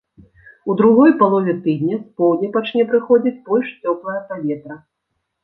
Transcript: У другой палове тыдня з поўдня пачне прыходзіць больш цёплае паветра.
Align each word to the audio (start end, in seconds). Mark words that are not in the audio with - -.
У 0.73 0.75
другой 0.79 1.11
палове 1.19 1.53
тыдня 1.65 1.99
з 1.99 2.05
поўдня 2.21 2.49
пачне 2.57 2.87
прыходзіць 2.95 3.35
больш 3.51 3.67
цёплае 3.83 4.17
паветра. 4.33 4.81